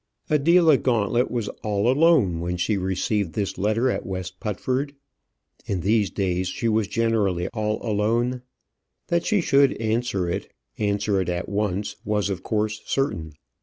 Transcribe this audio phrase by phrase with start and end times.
[0.31, 4.95] Adela Gauntlet was all alone when she received this letter at West Putford.
[5.67, 8.41] In these days she generally was all alone.
[9.09, 13.33] That she should answer it, answer it at once, was of course certain.